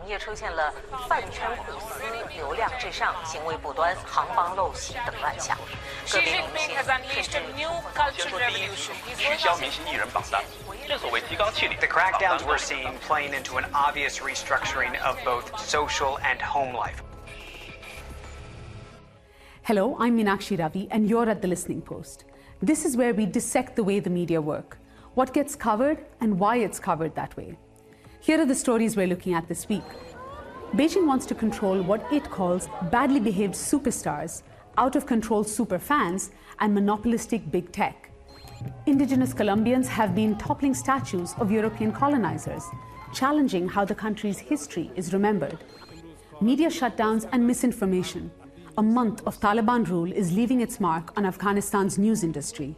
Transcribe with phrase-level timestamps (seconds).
[0.00, 0.72] 行业出现了
[1.06, 2.02] 饭圈互撕、
[2.34, 5.54] 流量至上、行为不端、行帮陋习等乱象，
[6.10, 7.42] 个别明星甚至全
[8.16, 10.42] 球第一取消明星艺人榜单。
[10.88, 11.78] 正所谓提纲挈领。
[11.78, 17.02] The crackdowns we're seeing playing into an obvious restructuring of both social and home life.
[19.62, 22.24] Hello, I'm Meenakshi Ravi, and you're at the Listening Post.
[22.62, 24.78] This is where we dissect the way the media work,
[25.14, 27.58] what gets covered, and why it's covered that way.
[28.22, 29.82] Here are the stories we're looking at this week.
[30.74, 34.42] Beijing wants to control what it calls badly behaved superstars,
[34.76, 38.10] out of control superfans, and monopolistic big tech.
[38.84, 42.62] Indigenous Colombians have been toppling statues of European colonizers,
[43.14, 45.58] challenging how the country's history is remembered.
[46.42, 48.30] Media shutdowns and misinformation.
[48.76, 52.76] A month of Taliban rule is leaving its mark on Afghanistan's news industry.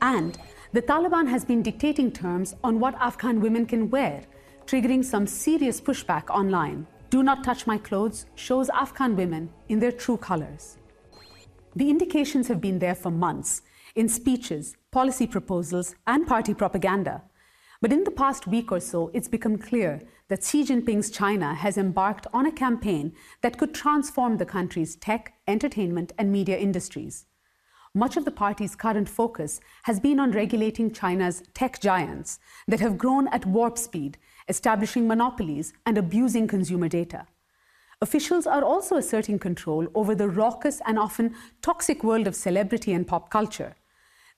[0.00, 0.38] And
[0.72, 4.22] the Taliban has been dictating terms on what Afghan women can wear,
[4.66, 6.86] triggering some serious pushback online.
[7.10, 10.78] Do Not Touch My Clothes shows Afghan women in their true colors.
[11.74, 13.62] The indications have been there for months
[13.94, 17.22] in speeches, policy proposals, and party propaganda.
[17.80, 21.78] But in the past week or so, it's become clear that Xi Jinping's China has
[21.78, 23.12] embarked on a campaign
[23.42, 27.26] that could transform the country's tech, entertainment, and media industries.
[27.94, 32.96] Much of the party's current focus has been on regulating China's tech giants that have
[32.96, 34.16] grown at warp speed,
[34.50, 37.26] establishing monopolies and abusing consumer data.
[38.02, 43.06] Officials are also asserting control over the raucous and often toxic world of celebrity and
[43.06, 43.76] pop culture.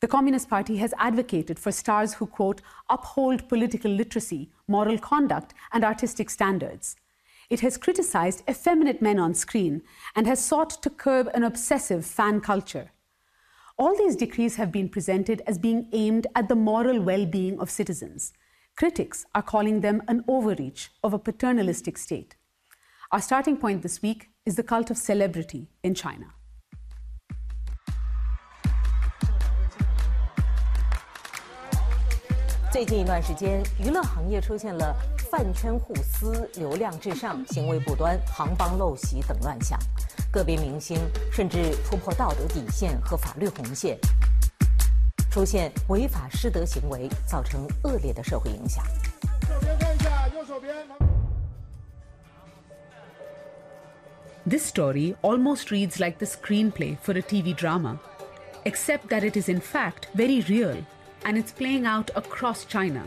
[0.01, 5.85] The Communist Party has advocated for stars who, quote, uphold political literacy, moral conduct, and
[5.85, 6.97] artistic standards.
[7.49, 9.83] It has criticized effeminate men on screen
[10.17, 12.91] and has sought to curb an obsessive fan culture.
[13.79, 17.71] All these decrees have been presented as being aimed at the moral well being of
[17.71, 18.33] citizens.
[18.77, 22.37] Critics are calling them an overreach of a paternalistic state.
[23.13, 26.35] Our starting point this week is the cult of celebrity in China.
[45.32, 48.84] 出现了饭圈互撕、流量至上、行为不端、行帮陋习等乱象，个别明星甚至突破道德底线和法律红线，出现违法失德行为，造成恶劣的社会影响。
[49.50, 50.76] 右边看一下，右手边。
[54.50, 58.00] This story almost reads like the screenplay for a TV drama,
[58.64, 60.78] except that it is in fact very real
[61.24, 63.04] and it's playing out across China.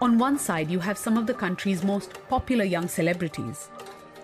[0.00, 3.68] On one side, you have some of the country's most popular young celebrities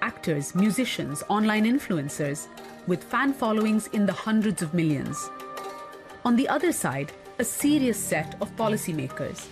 [0.03, 2.47] actors, musicians, online influencers
[2.87, 5.31] with fan followings in the hundreds of millions.
[6.28, 9.46] On the other side, a serious set of policymakers,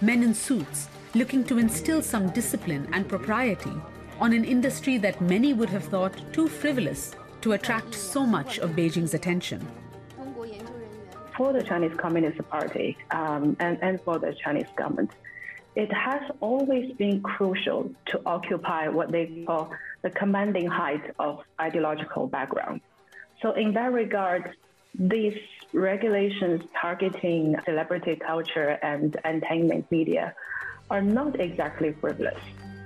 [0.00, 3.72] men in suits looking to instill some discipline and propriety
[4.20, 8.76] on an industry that many would have thought too frivolous to attract so much of
[8.76, 9.66] Beijing's attention.
[11.36, 15.10] For the Chinese Communist Party um, and, and for the Chinese government,
[15.74, 22.28] it has always been crucial to occupy what they call the commanding height of ideological
[22.28, 22.82] background.
[23.42, 24.54] So, in that regard,
[24.94, 25.36] these
[25.72, 30.34] regulations targeting celebrity culture and entertainment media
[30.90, 32.40] are not exactly frivolous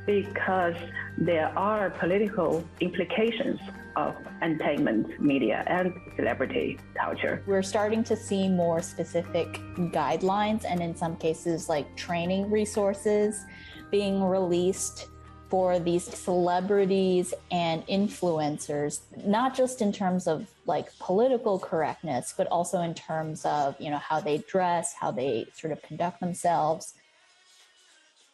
[0.06, 0.74] because
[1.16, 3.58] there are political implications
[3.96, 7.42] of entertainment media and celebrity culture.
[7.46, 9.46] We're starting to see more specific
[9.92, 13.44] guidelines and in some cases like training resources
[13.90, 15.08] being released
[15.54, 22.80] for these celebrities and influencers not just in terms of like political correctness but also
[22.80, 26.94] in terms of you know how they dress how they sort of conduct themselves.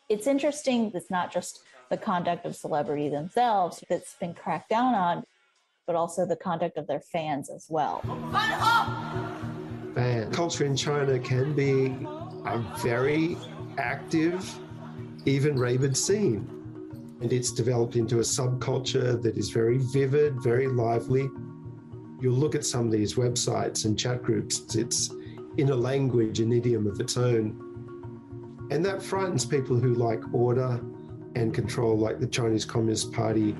[0.09, 1.61] It's interesting it's not just
[1.91, 5.23] the conduct of celebrities themselves that's been cracked down on
[5.87, 8.01] but also the conduct of their fans as well.
[9.95, 11.95] Fan culture in china can be
[12.47, 13.37] a very
[13.77, 14.59] active
[15.27, 16.49] even rabid scene
[17.21, 21.29] and it's developed into a subculture that is very vivid very lively
[22.21, 25.11] you'll look at some of these websites and chat groups it's
[25.59, 27.67] in a language an idiom of its own
[28.71, 30.81] and that frightens people who like order
[31.35, 33.55] and control, like the Chinese Communist Party.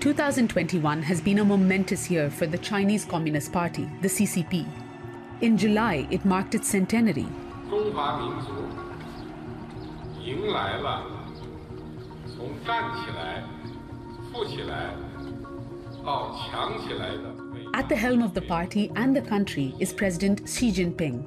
[0.00, 4.66] Two thousand twenty-one has been a momentous year for the Chinese Communist Party, the CCP.
[5.40, 7.26] In July, it marked its centenary.
[7.69, 8.51] 中华民族
[10.23, 11.03] 迎来了
[12.25, 13.43] 从站起来、
[14.31, 14.95] 富起来
[16.05, 17.33] 到强起来的。
[17.73, 21.23] At the helm of the party and the country is President Xi Jinping.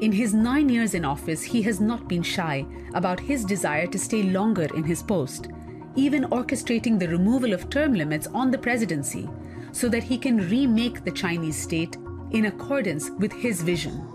[0.00, 2.64] In his nine years in office, he has not been shy
[2.94, 5.48] about his desire to stay longer in his post,
[5.96, 9.28] even orchestrating the removal of term limits on the presidency
[9.72, 11.96] so that he can remake the Chinese state
[12.30, 14.06] in accordance with his vision.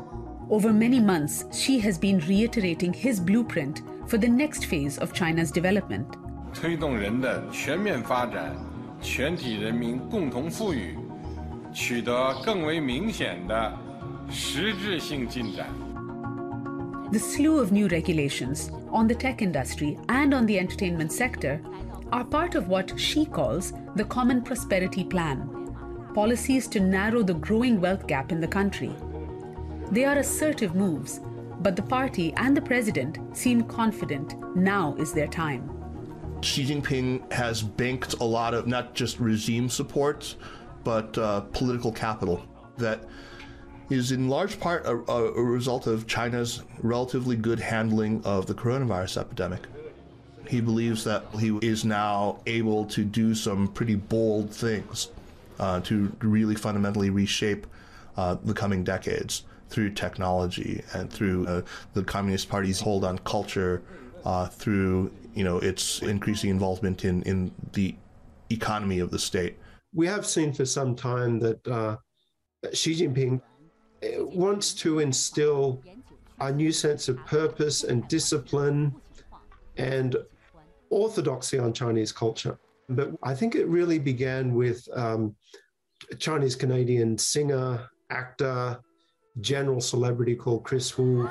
[0.50, 5.50] Over many months, Xi has been reiterating his blueprint for the next phase of China's
[5.50, 6.16] development.
[17.12, 21.60] The slew of new regulations on the tech industry and on the entertainment sector
[22.10, 25.74] are part of what Xi calls the Common Prosperity Plan,
[26.14, 28.94] policies to narrow the growing wealth gap in the country.
[29.90, 31.20] They are assertive moves,
[31.60, 35.70] but the party and the president seem confident now is their time.
[36.42, 40.36] Xi Jinping has banked a lot of not just regime support,
[40.84, 42.42] but uh, political capital
[42.76, 43.04] that
[43.88, 49.22] is in large part a, a, result of China's relatively good handling of the coronavirus
[49.22, 49.66] epidemic.
[50.46, 55.08] He believes that he is now able to do some pretty bold things
[55.58, 57.66] uh, to really fundamentally reshape
[58.18, 61.62] uh, the coming decades through technology and through uh,
[61.94, 63.82] the Communist Party's hold on culture,
[64.24, 67.94] uh, through you know its increasing involvement in in the
[68.50, 69.56] economy of the state.
[69.94, 71.96] We have seen for some time that uh,
[72.72, 73.40] Xi Jinping
[74.02, 75.82] uh, wants to instill
[76.40, 78.94] a new sense of purpose and discipline
[79.76, 80.16] and
[80.90, 82.58] orthodoxy on Chinese culture.
[82.88, 85.34] But I think it really began with um,
[86.18, 88.80] Chinese Canadian singer, actor,
[89.40, 91.28] general celebrity called Kris Wu,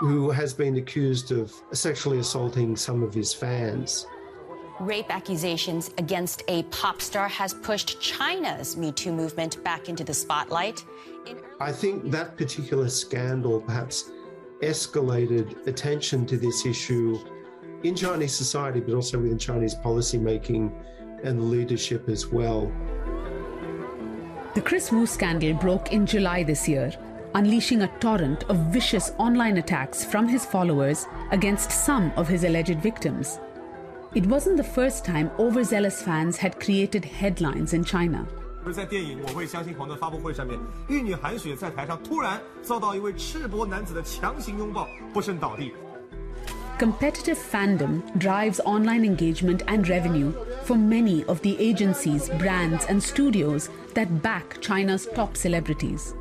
[0.00, 4.06] who has been accused of sexually assaulting some of his fans.
[4.80, 10.14] Rape accusations against a pop star has pushed China's Me Too movement back into the
[10.14, 10.84] spotlight.
[11.60, 14.10] I think that particular scandal perhaps
[14.60, 17.18] escalated attention to this issue
[17.84, 20.72] in Chinese society, but also within Chinese policymaking
[21.22, 22.72] and leadership as well.
[24.54, 26.92] The Kris Wu scandal broke in July this year,
[27.34, 32.78] unleashing a torrent of vicious online attacks from his followers against some of his alleged
[32.78, 33.40] victims.
[34.14, 38.28] It wasn't the first time overzealous fans had created headlines in China.
[46.78, 53.68] Competitive fandom drives online engagement and revenue for many of the agencies, brands, and studios
[53.93, 56.13] that back China's top celebrities.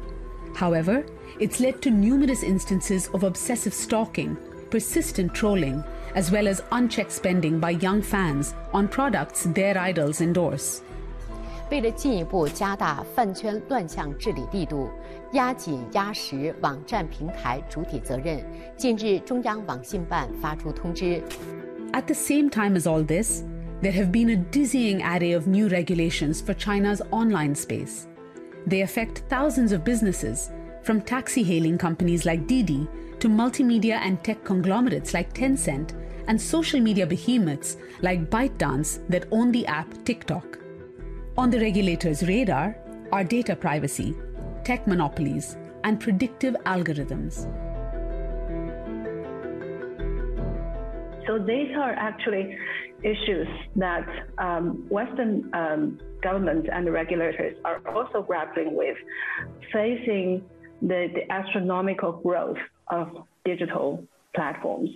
[0.55, 1.05] However,
[1.39, 4.37] it's led to numerous instances of obsessive stalking,
[4.71, 5.83] persistent trolling,
[6.15, 10.81] as well as unchecked spending by young fans on products their idols endorse.
[11.71, 14.89] 为了进一步加大饭圈乱象治理力度，
[15.33, 18.43] 压紧压实网站平台主体责任，
[18.77, 21.23] 近日中央网信办发出通知。
[21.93, 23.43] At the same time as all this,
[23.84, 28.08] there have been a dizzying array of new regulations for China's online space.
[28.66, 30.52] They affect thousands of businesses,
[30.84, 32.88] from taxi hailing companies like Didi
[33.20, 35.92] to multimedia and tech conglomerates like Tencent
[36.30, 40.60] and social media behemoths like ByteDance that own the app TikTok.
[41.38, 42.78] On the regulator's radar
[43.12, 44.16] are data privacy,
[44.64, 47.50] tech monopolies, and predictive algorithms.
[51.28, 52.58] So these are actually
[53.04, 54.08] issues that
[54.38, 58.98] um, Western um, governments and regulators are also grappling with,
[59.72, 60.44] facing
[60.82, 62.58] the, the astronomical growth
[62.88, 63.10] of
[63.46, 64.04] digital
[64.36, 64.90] platforms.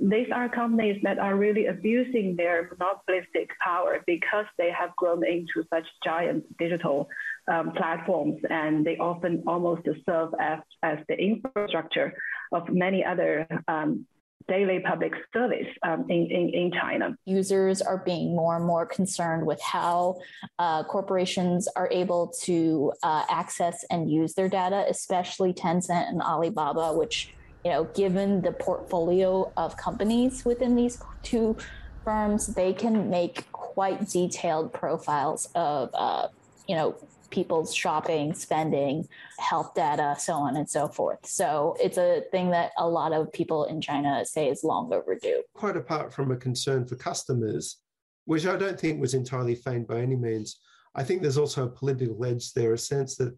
[0.00, 5.62] These are companies that are really abusing their monopolistic power because they have grown into
[5.70, 7.08] such giant digital
[7.50, 12.12] um, platforms and they often almost serve as, as the infrastructure
[12.52, 14.04] of many other um,
[14.48, 17.16] daily public service um, in, in, in, China.
[17.24, 20.18] Users are being more and more concerned with how
[20.58, 26.92] uh, corporations are able to uh, access and use their data, especially Tencent and Alibaba,
[26.92, 27.34] which
[27.64, 31.56] you know, given the portfolio of companies within these two
[32.04, 36.28] firms, they can make quite detailed profiles of, uh,
[36.68, 36.94] you know,
[37.34, 39.06] people's shopping, spending,
[39.38, 41.18] health data, so on and so forth.
[41.26, 45.42] So it's a thing that a lot of people in China say is long overdue.
[45.54, 47.78] Quite apart from a concern for customers,
[48.26, 50.60] which I don't think was entirely feigned by any means,
[50.94, 53.36] I think there's also a political edge there, a sense that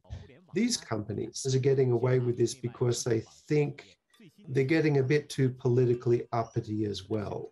[0.53, 3.97] these companies are getting away with this because they think
[4.49, 7.51] they're getting a bit too politically uppity as well.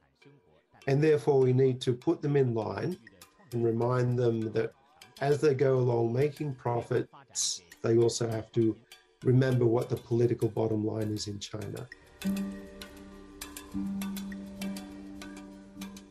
[0.87, 2.99] And therefore, we need to put them in line
[3.53, 4.73] and remind them that
[5.21, 8.77] as they go along making profits, they also have to
[9.23, 11.87] remember what the political bottom line is in China.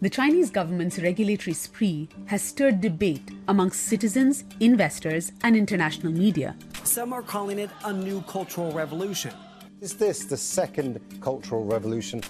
[0.01, 6.57] The Chinese government's regulatory spree has stirred debate amongst citizens, investors, and international media.
[6.83, 9.33] Some are calling it a new cultural revolution.
[9.79, 12.21] Is this the second cultural revolution?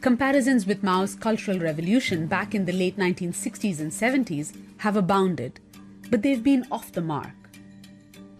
[0.00, 5.58] Comparisons with Mao's Cultural Revolution back in the late 1960s and 70s have abounded,
[6.10, 7.32] but they've been off the mark.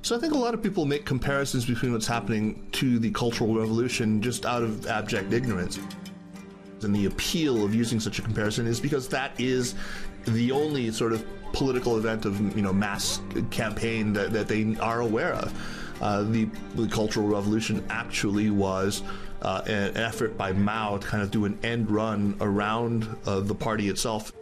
[0.03, 3.55] So I think a lot of people make comparisons between what's happening to the Cultural
[3.55, 5.81] Revolution just out of abject ignorance.
[6.83, 9.75] And the appeal of using such a comparison is because that is
[10.27, 13.21] the only sort of political event of you know mass
[13.51, 15.53] campaign that, that they are aware of.
[16.01, 16.45] Uh, the,
[16.75, 19.03] the Cultural Revolution actually was
[19.43, 23.55] uh, an effort by Mao to kind of do an end run around uh, the
[23.55, 24.33] party itself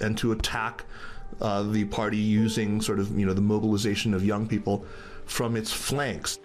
[0.00, 0.84] and to attack
[1.40, 4.84] uh, the party using sort of you know the mobilization of young people
[5.26, 6.38] from its flanks.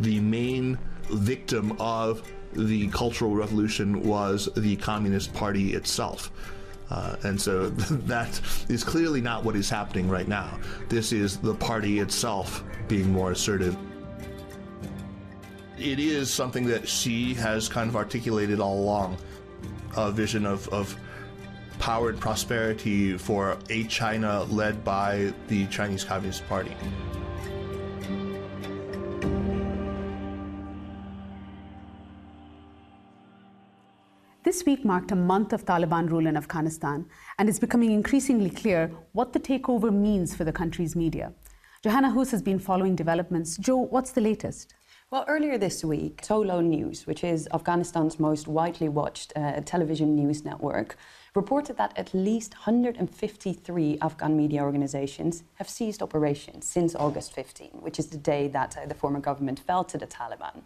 [0.00, 0.78] The main
[1.10, 6.30] victim of the Cultural Revolution was the Communist Party itself.
[6.90, 7.68] Uh, and so
[8.06, 10.58] that is clearly not what is happening right now.
[10.88, 13.76] This is the party itself being more assertive.
[15.78, 19.16] It is something that Xi has kind of articulated all along
[19.96, 20.96] a vision of, of
[21.84, 26.74] power and prosperity for a China led by the Chinese Communist Party.
[34.44, 37.04] This week marked a month of Taliban rule in Afghanistan,
[37.38, 41.34] and it's becoming increasingly clear what the takeover means for the country's media.
[41.82, 43.58] Johanna Hoes has been following developments.
[43.58, 44.72] Joe, what's the latest?
[45.14, 50.44] Well, earlier this week, Tolo News, which is Afghanistan's most widely watched uh, television news
[50.44, 50.96] network,
[51.36, 58.00] reported that at least 153 Afghan media organizations have ceased operations since August 15, which
[58.00, 60.62] is the day that uh, the former government fell to the Taliban.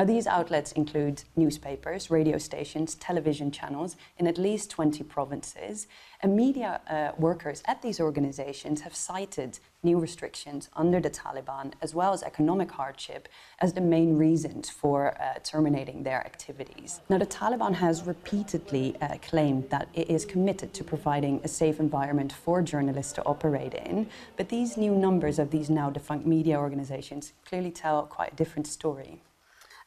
[0.00, 5.88] Now, these outlets include newspapers, radio stations, television channels in at least 20 provinces.
[6.22, 11.94] And media uh, workers at these organizations have cited new restrictions under the Taliban, as
[11.94, 13.28] well as economic hardship,
[13.58, 17.02] as the main reasons for uh, terminating their activities.
[17.10, 21.78] Now, the Taliban has repeatedly uh, claimed that it is committed to providing a safe
[21.78, 24.06] environment for journalists to operate in,
[24.38, 28.66] but these new numbers of these now defunct media organizations clearly tell quite a different
[28.66, 29.20] story.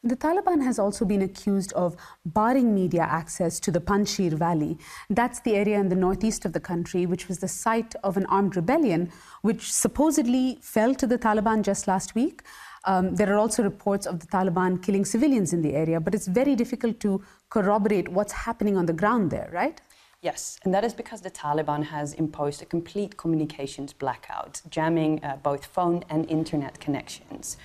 [0.05, 1.95] The Taliban has also been accused of
[2.25, 4.77] barring media access to the Panjshir Valley.
[5.09, 8.25] That's the area in the northeast of the country, which was the site of an
[8.25, 12.43] armed rebellion, which supposedly fell to the Taliban just last week.
[12.83, 16.27] Um, there are also reports of the Taliban killing civilians in the area, but it's
[16.27, 19.79] very difficult to corroborate what's happening on the ground there, right?
[20.21, 25.37] Yes, and that is because the Taliban has imposed a complete communications blackout, jamming uh,
[25.41, 27.55] both phone and internet connections.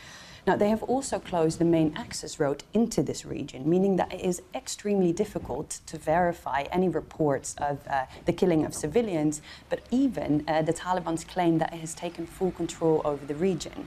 [0.49, 4.23] Now, they have also closed the main access road into this region, meaning that it
[4.23, 10.45] is extremely difficult to verify any reports of uh, the killing of civilians, but even
[10.49, 13.87] uh, the Taliban's claim that it has taken full control over the region.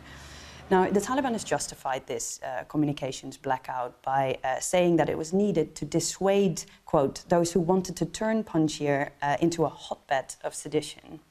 [0.70, 5.34] Now, the Taliban has justified this uh, communications blackout by uh, saying that it was
[5.34, 10.53] needed to dissuade, quote, those who wanted to turn Panjshir uh, into a hotbed of
[10.53, 11.22] sedition.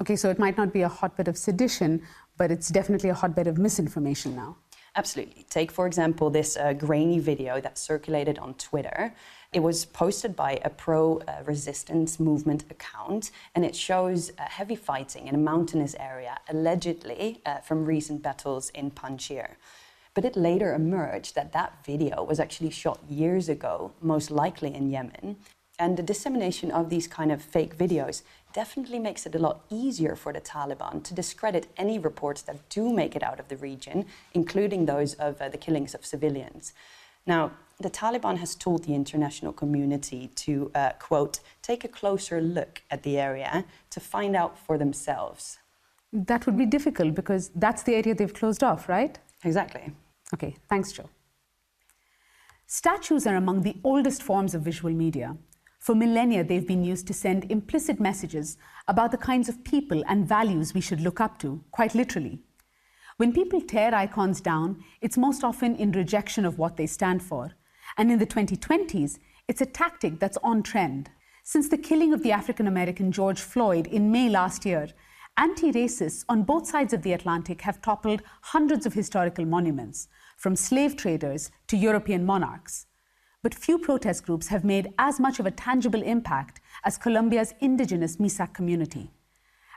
[0.00, 2.00] Okay, so it might not be a hotbed of sedition,
[2.36, 4.54] but it's definitely a hotbed of misinformation now.
[4.96, 5.46] Absolutely.
[5.48, 9.14] Take, for example, this uh, grainy video that circulated on Twitter.
[9.52, 14.76] It was posted by a pro uh, resistance movement account, and it shows uh, heavy
[14.76, 19.50] fighting in a mountainous area, allegedly uh, from recent battles in Panjshir.
[20.14, 24.90] But it later emerged that that video was actually shot years ago, most likely in
[24.90, 25.36] Yemen.
[25.78, 30.16] And the dissemination of these kind of fake videos definitely makes it a lot easier
[30.16, 34.06] for the Taliban to discredit any reports that do make it out of the region,
[34.34, 36.72] including those of uh, the killings of civilians.
[37.26, 42.82] Now, the Taliban has told the international community to, uh, quote, take a closer look
[42.90, 45.58] at the area to find out for themselves.
[46.12, 49.16] That would be difficult because that's the area they've closed off, right?
[49.44, 49.92] Exactly.
[50.34, 51.08] Okay, thanks, Joe.
[52.66, 55.36] Statues are among the oldest forms of visual media.
[55.88, 60.28] For millennia, they've been used to send implicit messages about the kinds of people and
[60.28, 62.40] values we should look up to, quite literally.
[63.16, 67.52] When people tear icons down, it's most often in rejection of what they stand for.
[67.96, 69.18] And in the 2020s,
[69.48, 71.08] it's a tactic that's on trend.
[71.42, 74.88] Since the killing of the African American George Floyd in May last year,
[75.38, 80.54] anti racists on both sides of the Atlantic have toppled hundreds of historical monuments, from
[80.54, 82.84] slave traders to European monarchs
[83.42, 88.16] but few protest groups have made as much of a tangible impact as Colombia's indigenous
[88.16, 89.10] Misak community.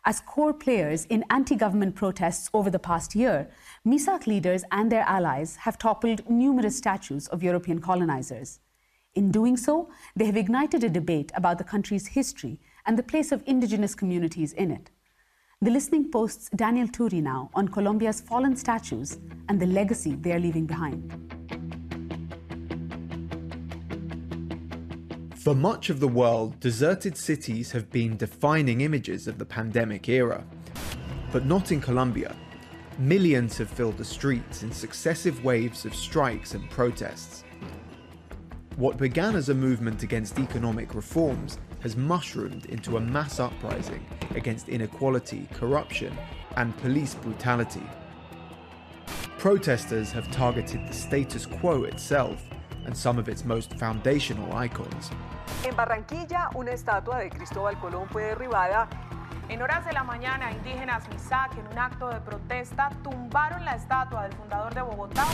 [0.04, 3.50] As core players in anti government protests over the past year,
[3.86, 8.60] Misak leaders and their allies have toppled numerous statues of European colonizers.
[9.14, 13.32] In doing so, they have ignited a debate about the country's history and the place
[13.32, 14.90] of indigenous communities in it.
[15.62, 20.40] The Listening Post's Daniel Turi now on Colombia's fallen statues and the legacy they are
[20.40, 21.41] leaving behind.
[25.44, 30.44] For much of the world, deserted cities have been defining images of the pandemic era.
[31.32, 32.36] But not in Colombia.
[33.00, 37.44] Millions have filled the streets in successive waves of strikes and protests.
[38.76, 44.06] What began as a movement against economic reforms has mushroomed into a mass uprising
[44.36, 46.16] against inequality, corruption,
[46.56, 47.90] and police brutality.
[49.40, 52.48] Protesters have targeted the status quo itself
[52.86, 55.12] and some of its most foundational icons.
[55.64, 58.88] En Barranquilla, una estatua de Cristóbal Colón fue derribada.
[59.50, 64.24] En horas de la mañana, indígenas Misak, en un acto de protesta, tumbaron la estatua
[64.24, 65.26] del fundador de Bogotá.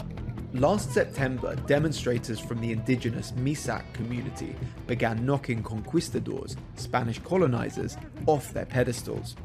[0.54, 4.56] Last September, demonstrators from the indigenous Misak community
[4.88, 9.36] began knocking conquistadors, Spanish colonizers, off their pedestals.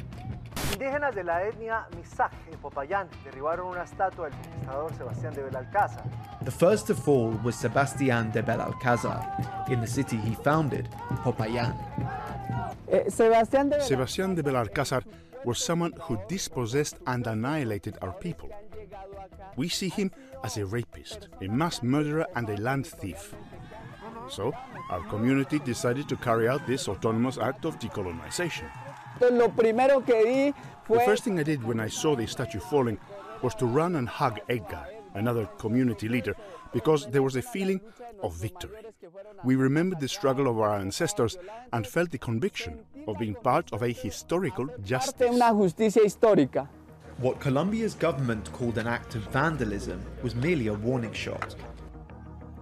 [0.73, 6.05] Indígenas de la etnia Misak en Popayán derribaron una estatua del conquistador Sebastián de Belalcázar.
[6.45, 10.89] The first to fall was Sebastián de Belalcázar in the city he founded,
[11.23, 11.77] Popayán.
[12.89, 15.05] Eh, Sebastián de, Sebastián de Belalcázar
[15.45, 18.51] was someone who dispossessed and annihilated our people.
[19.57, 20.11] We see him
[20.45, 23.35] as a rapist, a mass murderer, and a land thief.
[24.29, 24.53] So,
[24.91, 28.71] our community decided to carry out this autonomous act of decolonization.
[29.23, 32.99] The first thing I did when I saw the statue falling
[33.41, 36.35] was to run and hug Edgar, another community leader,
[36.73, 37.81] because there was a feeling
[38.23, 38.79] of victory.
[39.45, 41.39] We remembered the struggle of our ancestors
[41.73, 45.41] and felt the conviction of being part of a historical justice.
[47.19, 51.55] What Colombia's government called an act of vandalism was merely a warning shot.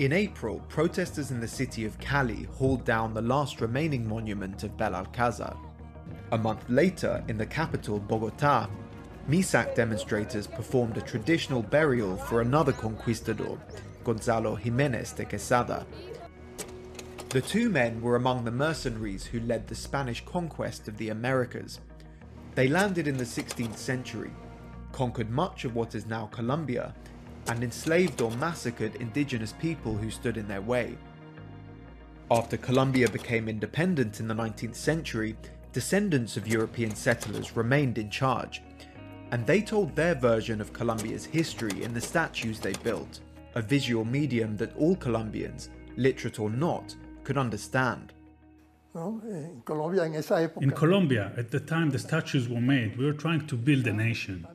[0.01, 4.77] In April, protesters in the city of Cali hauled down the last remaining monument of
[4.77, 5.57] Belalcázar.
[6.33, 8.69] A month later, in the capital, Bogota,
[9.29, 13.59] Misak demonstrators performed a traditional burial for another conquistador,
[14.05, 15.87] Gonzalo Jimenez de Quesada.
[17.29, 21.81] The two men were among the mercenaries who led the Spanish conquest of the Americas.
[22.55, 24.33] They landed in the 16th century
[24.93, 26.95] conquered much of what is now Colombia,
[27.49, 30.97] and enslaved or massacred indigenous people who stood in their way.
[32.31, 35.37] After Colombia became independent in the 19th century,
[35.72, 38.62] descendants of European settlers remained in charge,
[39.30, 43.20] and they told their version of Colombia's history in the statues they built,
[43.54, 48.12] a visual medium that all Colombians, literate or not, could understand.
[48.92, 53.92] In Colombia, at the time the statues were made, we were trying to build a
[53.92, 54.46] nation.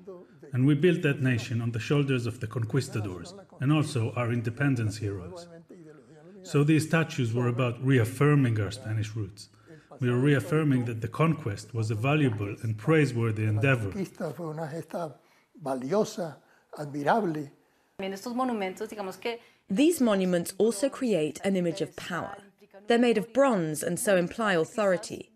[0.52, 4.98] And we built that nation on the shoulders of the conquistadors and also our independence
[4.98, 5.48] heroes.
[6.44, 9.50] So these statues were about reaffirming our Spanish roots.
[10.00, 13.92] We are reaffirming that the conquest was a valuable and praiseworthy endeavor.
[19.70, 22.38] These monuments also create an image of power.
[22.88, 25.32] They're made of bronze and so imply authority.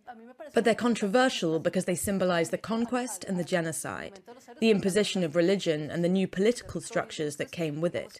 [0.53, 4.19] But they're controversial because they symbolize the conquest and the genocide,
[4.59, 8.19] the imposition of religion and the new political structures that came with it.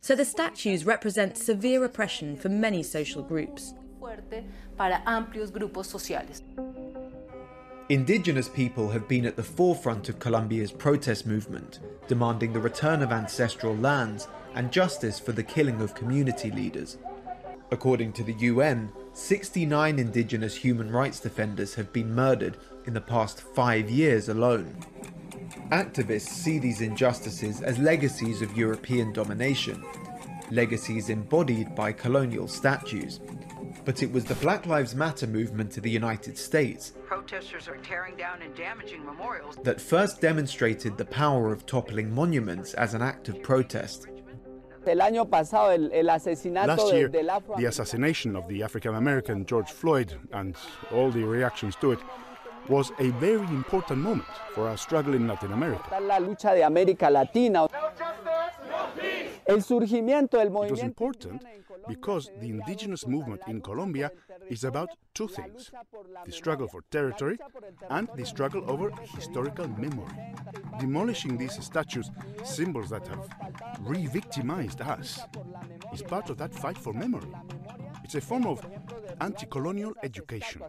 [0.00, 3.74] So the statues represent severe oppression for many social groups.
[7.88, 13.10] Indigenous people have been at the forefront of Colombia's protest movement, demanding the return of
[13.10, 16.98] ancestral lands and justice for the killing of community leaders.
[17.70, 23.40] According to the UN, 69 indigenous human rights defenders have been murdered in the past
[23.40, 24.76] five years alone.
[25.70, 29.82] Activists see these injustices as legacies of European domination,
[30.50, 33.20] legacies embodied by colonial statues.
[33.84, 38.16] But it was the Black Lives Matter movement in the United States protesters are tearing
[38.16, 43.28] down and damaging memorials that first demonstrated the power of toppling monuments as an act
[43.28, 44.06] of protest.
[44.84, 45.16] Last
[46.92, 50.56] year, the assassination of the African American George Floyd and
[50.90, 52.00] all the reactions to it
[52.68, 55.84] was a very important moment for our struggle in Latin America.
[59.48, 61.44] It was important
[61.88, 64.10] because the indigenous movement in Colombia
[64.48, 65.70] is about two things
[66.24, 67.38] the struggle for territory
[67.90, 70.14] and the struggle over historical memory.
[70.78, 72.10] Demolishing these statues,
[72.44, 73.28] symbols that have
[73.80, 75.20] re victimized us,
[75.92, 77.32] is part of that fight for memory.
[78.04, 78.64] It's a form of
[79.20, 80.62] anti colonial education.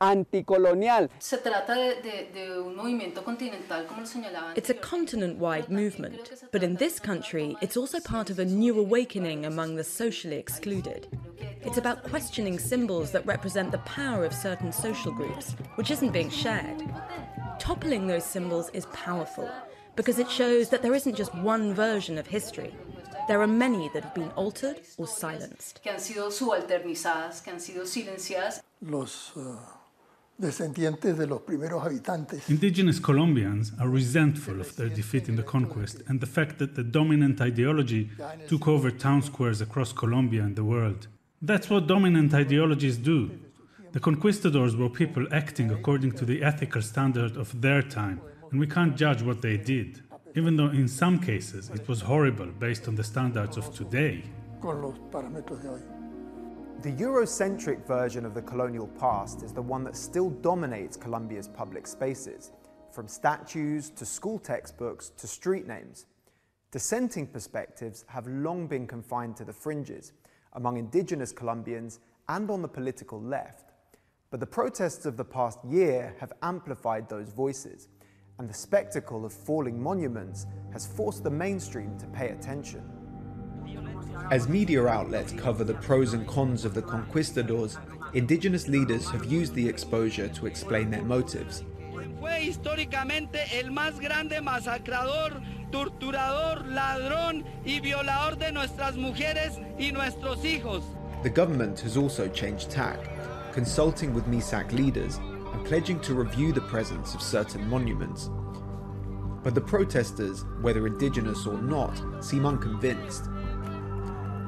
[0.00, 1.08] Anticolonial.
[1.18, 4.56] Se trata de, de, de un movimiento continental, como lo señalaban.
[4.56, 9.46] It's a continent-wide movement, but in this country, it's also part of a new awakening
[9.46, 11.06] among the socially excluded.
[11.62, 16.30] It's about questioning symbols that represent the power of certain social groups, which isn't being
[16.30, 16.82] shared.
[17.58, 19.48] Toppling those symbols is powerful
[19.96, 22.74] because it shows that there isn't just one version of history.
[23.28, 25.80] There are many that have been altered or silenced.
[25.82, 28.60] Que han sido subalternizadas, que han sido silenciadas.
[28.82, 29.56] Los uh,
[30.38, 32.48] descendientes de los primeros habitantes.
[32.48, 36.82] Indigenous Colombians are resentful of their defeat in the conquest and the fact that the
[36.82, 38.10] dominant ideology
[38.48, 41.08] took over town squares across Colombia and the world.
[41.40, 43.30] That's what dominant ideologies do.
[43.92, 48.20] The conquistadors were people acting according to the ethical standard of their time,
[48.50, 50.02] and we can't judge what they did,
[50.34, 54.24] even though in some cases it was horrible based on the standards of today.
[56.82, 61.86] The Eurocentric version of the colonial past is the one that still dominates Colombia's public
[61.86, 62.52] spaces,
[62.92, 66.06] from statues to school textbooks to street names.
[66.72, 70.12] Dissenting perspectives have long been confined to the fringes,
[70.52, 73.72] among indigenous Colombians and on the political left.
[74.30, 77.88] But the protests of the past year have amplified those voices,
[78.38, 82.82] and the spectacle of falling monuments has forced the mainstream to pay attention.
[84.30, 87.78] As media outlets cover the pros and cons of the conquistadors,
[88.14, 91.64] indigenous leaders have used the exposure to explain their motives.
[92.20, 100.44] Fue históricamente el más grande masacrador, torturador, ladrón y violador de nuestras mujeres y nuestros
[100.44, 100.82] hijos.
[101.22, 102.98] The government has also changed tack,
[103.52, 105.18] consulting with Misak leaders
[105.52, 108.30] and pledging to review the presence of certain monuments.
[109.42, 113.28] But the protesters, whether indigenous or not, seem unconvinced.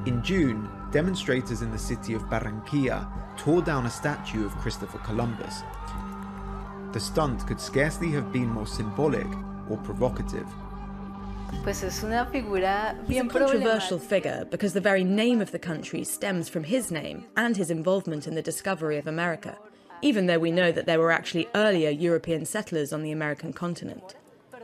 [0.07, 5.63] In June, demonstrators in the city of Barranquilla tore down a statue of Christopher Columbus.
[6.93, 9.27] The stunt could scarcely have been more symbolic
[9.69, 10.47] or provocative.
[11.61, 16.05] Pues es una figura He's a controversial figure because the very name of the country
[16.05, 19.57] stems from his name and his involvement in the discovery of America,
[20.01, 24.15] even though we know that there were actually earlier European settlers on the American continent.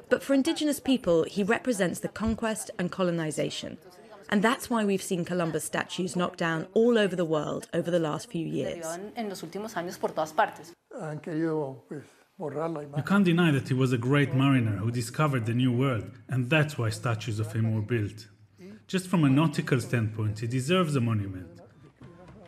[0.08, 3.78] But for indigenous people, he represents the conquest and colonization,
[4.30, 8.00] and that's why we've seen Columbus statues knocked down all over the world over the
[8.00, 8.86] last few years.
[12.40, 16.50] You can't deny that he was a great mariner who discovered the New World, and
[16.50, 18.28] that's why statues of him were built.
[18.88, 21.48] Just from a nautical standpoint, he deserves a monument.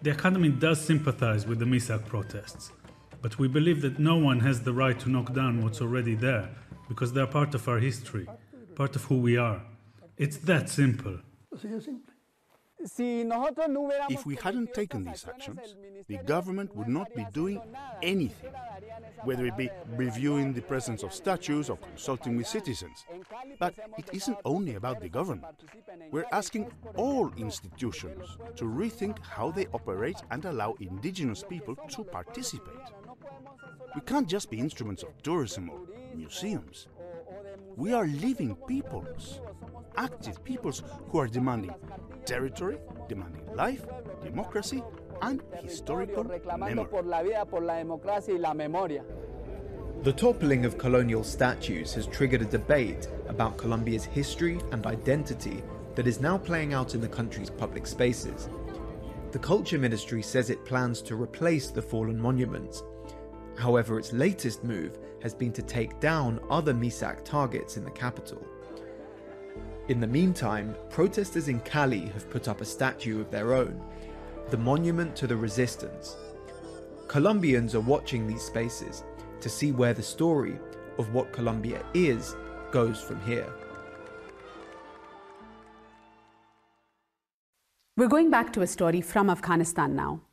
[0.02, 2.72] The Academy does sympathize with the Misak protests,
[3.22, 6.50] but we believe that no one has the right to knock down what's already there,
[6.90, 8.28] because they are part of our history,
[8.76, 9.62] part of who we are.
[10.18, 11.20] It's that simple.
[14.10, 15.76] If we hadn't taken these actions,
[16.08, 17.62] the government would not be doing
[18.04, 18.52] anything,
[19.24, 23.06] whether it be reviewing the presence of statues or consulting with citizens.
[23.60, 25.63] But it isn't only about the government.
[26.12, 32.88] We're asking all institutions to rethink how they operate and allow indigenous people to participate.
[33.96, 35.80] We can't just be instruments of tourism or
[36.13, 36.88] museums.
[37.78, 39.42] We are living peoples,
[39.98, 41.74] active peoples who are demanding
[42.26, 42.78] territory,
[43.10, 43.86] demanding life,
[44.24, 44.82] democracy,
[45.22, 46.88] and historical memory.
[50.04, 55.62] The toppling of colonial statues has triggered a debate about Colombia's history and identity
[55.96, 58.50] that is now playing out in the country's public spaces.
[59.32, 62.84] The Culture Ministry says it plans to replace the fallen monuments.
[63.58, 68.46] However, its latest move has been to take down other Misak targets in the capital.
[69.88, 73.82] In the meantime, protesters in Cali have put up a statue of their own,
[74.50, 76.15] the Monument to the Resistance.
[77.08, 79.04] Colombians are watching these spaces
[79.41, 80.58] to see where the story
[80.98, 82.36] of what Colombia is
[82.72, 83.52] goes from here.
[87.98, 90.25] We're going back to a story from Afghanistan now.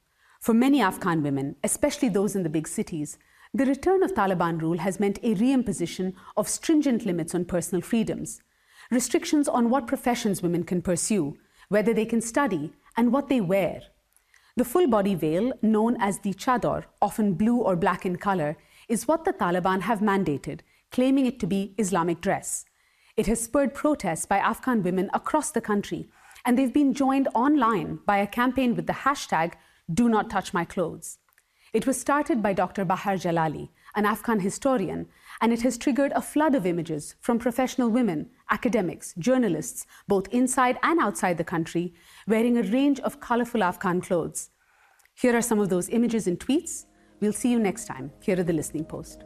[0.42, 3.16] For many Afghan women, especially those in the big cities,
[3.54, 8.42] the return of Taliban rule has meant a reimposition of stringent limits on personal freedoms,
[8.90, 11.36] restrictions on what professions women can pursue,
[11.68, 13.82] whether they can study, and what they wear.
[14.56, 18.56] The full body veil, known as the chador, often blue or black in color,
[18.88, 22.64] is what the Taliban have mandated, claiming it to be Islamic dress.
[23.16, 26.08] It has spurred protests by Afghan women across the country,
[26.44, 29.52] and they've been joined online by a campaign with the hashtag
[29.92, 31.18] Do Not Touch My Clothes.
[31.72, 32.84] It was started by Dr.
[32.84, 35.06] Bahar Jalali, an Afghan historian,
[35.40, 40.78] and it has triggered a flood of images from professional women, academics, journalists, both inside
[40.82, 41.94] and outside the country,
[42.26, 44.50] wearing a range of colorful Afghan clothes.
[45.14, 46.86] Here are some of those images and tweets
[47.22, 49.22] We'll see you next time here at the Listening Post.